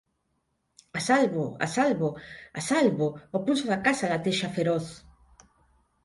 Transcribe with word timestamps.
“A 0.99 0.99
salvo! 1.07 1.45
A 1.65 1.67
salvo! 1.75 2.07
A 2.59 2.61
salvo!” 2.69 3.07
O 3.37 3.39
pulso 3.45 3.65
da 3.71 3.81
casa 3.87 4.09
latexa 4.13 4.53
feroz. 4.55 4.85